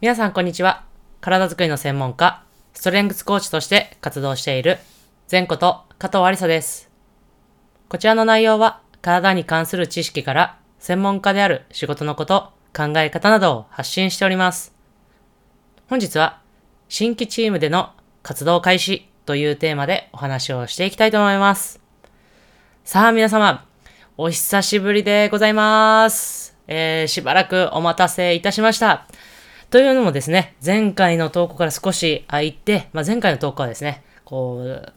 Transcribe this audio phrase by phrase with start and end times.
[0.00, 0.86] 皆さんこんにちは。
[1.20, 2.42] 体づくりの専門家、
[2.72, 4.78] ストレングスコーチとして活動している、
[5.30, 6.88] 前こと加藤ありさです。
[7.90, 14.74] こちらの内容は、体に関する知識から、専門家である仕事のこと、考え方などを発信しております。
[15.90, 16.40] 本日は、
[16.88, 17.90] 新規チームでの
[18.22, 21.78] 活動開始というテーマでお話をしていきたいと思います。
[22.84, 23.66] さあ皆様、
[24.16, 26.56] お久しぶりでございます。
[26.68, 29.06] えー、しばらくお待たせいたしました。
[29.70, 34.92] というのもですね、前回の投稿から少し空いて、まあ、前回の投稿はですね、こう、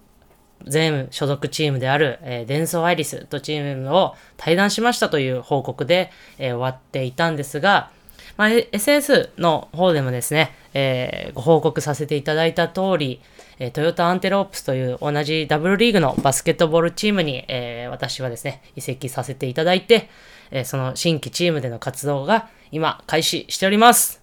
[0.65, 6.09] 全所属チームである、えー、デンソーアイリスとチームを対談しましたという報告で、
[6.39, 7.91] えー終わっていたんですが、
[8.35, 13.21] まあ、SS の方でもですね、えーご報告させていただいた通り、
[13.59, 20.09] えートヨタアンテロープスという同じダブルリーグのバスケットボールチームに、えー私はですね、移籍させていただいて、
[20.49, 24.22] えその新規チームでの活動が今開始しております。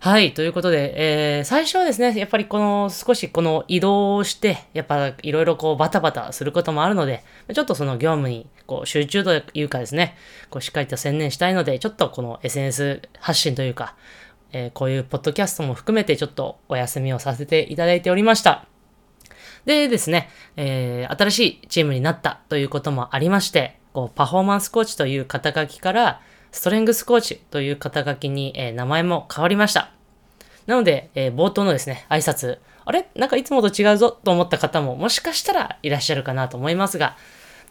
[0.00, 0.32] はい。
[0.32, 10.16] ということで、えー、最初はですね、やっぱりこの、少しこの移動をして、やっぱいろいろこうバタバタすることもあるので、ちょっとその業務にこう集中というかですね、
[10.50, 13.96] こうしっかりと専念したいので、ちょっとこの SNS 発信というか、
[14.52, 18.66] えーこういうポッドキャストも含めてちょっとお休みをさせていただいておりました。
[19.64, 26.20] でですね、えー新しいチームになったということもありまして、こうパフォーマンスコーチという肩書きから、
[26.52, 29.97] ストレングスコーチという肩書きに、えー名前も変わりました。
[30.68, 33.08] なので、えー冒頭のですね、挨拶、あれ？
[33.16, 37.16] なんかいつもと違うぞと思った方ももしかしたらいらっしゃるかなと思いますが、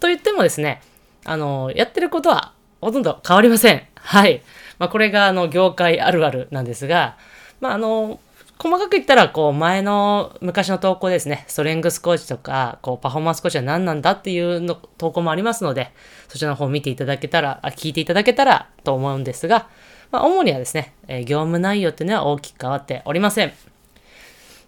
[0.02, 0.82] と言ってもですね、
[1.24, 3.88] あのやってることはほとんど変わりません。
[3.96, 4.42] はい。
[4.80, 7.18] まあ、これが、あの、業界あるあるなんですが、
[7.60, 8.20] まあ、あの、
[8.60, 15.92] 細かく言ったら、こう、前の、昔の投稿ですね、ストレングスコーチとか、こう、パフォーマンスコーチは何なんだっていうの投稿もありますので、
[16.28, 19.70] そちらの方を見ていただけたら、あ聞いていただけたらと思うんですが、
[20.12, 23.54] まあ、主にはですね、え業務内容っていうのは大きく変わっておりません。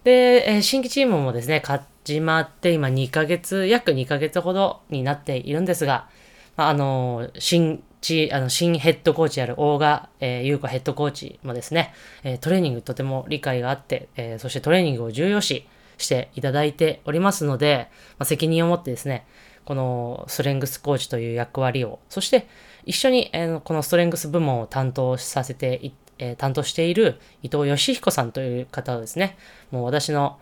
[0.04, 6.08] で、え新規チームもですね、始まって今2ヶ月、約2ヶ月ほどになっているんですが、
[6.56, 11.92] まあ、あの、新チ、あの、新ヘッドコーチである大賀、えー、優子ヘッドコーチもですね、
[12.24, 15.66] えートレーニングとても理解があって、えーそしてトレーニングを重要視
[15.98, 17.88] していただいておりますので、
[18.18, 19.26] まあ、責任を持ってですね、
[19.64, 22.46] このストレングスコーチという役割を、そして
[22.84, 29.36] 一緒に、えーこのストレングス部門を担当させてい、えー担当している伊藤義彦さんという方をですね、
[29.70, 30.38] もう私の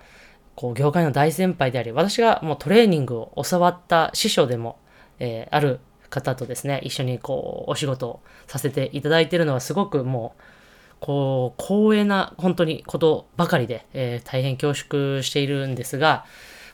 [0.54, 4.78] こう業界の大先輩であり、私がもうトレーニングを教わった師匠でも、
[5.18, 5.80] えーある
[6.10, 10.42] 方とですね、一緒にこうお仕事をさせていただいているのはすごくもう、
[11.00, 16.24] こう、光栄な本当にことばかりで、えー大変恐縮しているんですが、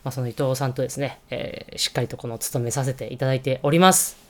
[0.02, 4.24] まあ、その伊藤さんとですね、えーしっかりとこの務めさせていただいております。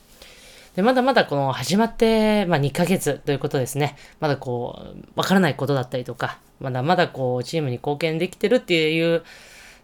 [0.75, 3.95] で、まだまだこの始まって、まあ、2ヶ月ということですね。
[4.19, 9.23] まだこう、わからないことだったりとか、まだまだこう、チームに貢献できてるっていう、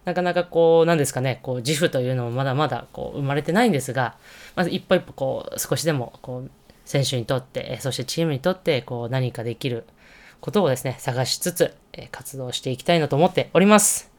[0.06, 4.16] なかなかこう、なんですかね、こう、自負というのもまだまだこう、生まれてないんですが、
[4.56, 6.52] まず一歩一歩こう、少しでもこう、
[6.86, 9.86] 選手にとって、そしてチームにとって、こう、何かできる
[10.40, 11.74] ことをですね、探しつつ、
[12.12, 14.12] 活動していきたいなと思っております。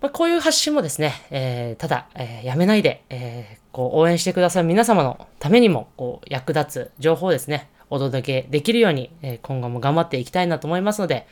[0.00, 11.26] まあ、こういう発信もですね、えーただ、えーやめないで、えーこう応援してくださる皆様のためにもこう役立つ情報をですね、お届けできるように、え今後も頑張っていきたいなと思いますので、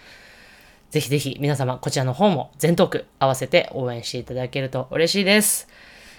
[0.92, 5.66] ぜひぜひ皆様こちらの方も全トーク合わせて応援していただけると嬉しいです。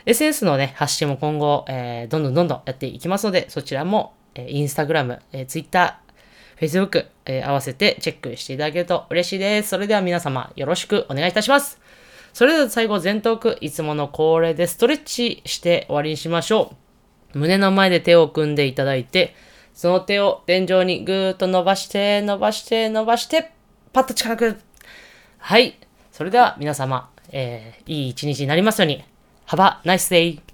[0.08, 9.70] SNS のね、発信も今後、えーどんどんどんどんやっていきますので、そちらも、えー、インスタグラム、えー、ツイッター、Facebook、えー合わせてチェックしていただけると嬉しいです。
[9.70, 11.80] それでは皆様よろしくお願いいたします。
[12.34, 16.74] それでは最後、全トーク、いつもの恒例でストレッチして終わりにしましょ
[17.36, 17.38] う。
[17.38, 19.36] 胸の前で手を組んでいただいて、
[19.76, 23.53] その手を天井にぐーっと伸ばして、伸ばして、伸ばして、
[23.94, 24.58] パッと近く。
[25.38, 25.78] はい。
[26.12, 29.04] それでは皆様、えーいい一日になりますように。
[29.48, 30.53] Have a nice day!